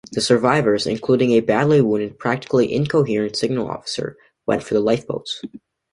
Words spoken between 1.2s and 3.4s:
a badly wounded, "practically incoherent"